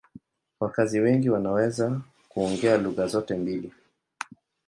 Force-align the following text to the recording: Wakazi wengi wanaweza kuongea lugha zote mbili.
Wakazi 0.59 0.99
wengi 0.99 1.29
wanaweza 1.29 2.01
kuongea 2.29 2.77
lugha 2.77 3.07
zote 3.07 3.35
mbili. 3.37 3.73